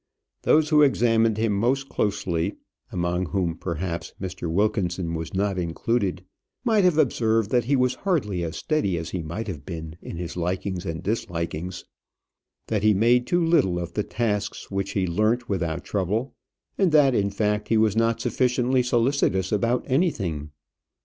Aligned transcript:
Those 0.41 0.69
who 0.69 0.81
examined 0.81 1.37
him 1.37 1.53
most 1.53 1.87
closely 1.87 2.55
(among 2.91 3.27
whom, 3.27 3.55
perhaps, 3.55 4.15
Mr. 4.19 4.49
Wilkinson 4.51 5.13
was 5.13 5.31
not 5.35 5.59
included) 5.59 6.25
might 6.63 6.83
have 6.83 6.97
observed 6.97 7.51
that 7.51 7.65
he 7.65 7.75
was 7.75 7.93
hardly 8.01 8.43
as 8.43 8.57
steady 8.57 8.97
as 8.97 9.11
he 9.11 9.21
might 9.21 9.45
have 9.47 9.63
been 9.63 9.97
in 10.01 10.17
his 10.17 10.35
likings 10.35 10.87
and 10.87 11.03
dislikings; 11.03 11.85
that 12.65 12.81
he 12.81 12.95
made 12.95 13.27
too 13.27 13.45
little 13.45 13.77
of 13.77 13.93
the 13.93 14.01
tasks 14.03 14.71
which 14.71 14.93
he 14.93 15.05
learnt 15.05 15.47
without 15.47 15.83
trouble; 15.85 16.33
and 16.79 16.91
that, 16.93 17.13
in 17.13 17.29
fact, 17.29 17.67
he 17.67 17.77
was 17.77 17.95
not 17.95 18.19
sufficiently 18.19 18.81
solicitous 18.81 19.51
about 19.51 19.83
anything. 19.85 20.49